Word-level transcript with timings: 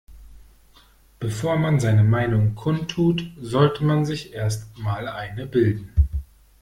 Bevor 1.19 1.57
man 1.59 1.79
seine 1.79 2.03
Meinung 2.03 2.55
kundtut, 2.55 3.23
sollte 3.39 3.83
man 3.83 4.03
sich 4.03 4.33
erst 4.33 4.75
mal 4.79 5.07
eine 5.07 5.45
bilden. 5.45 5.93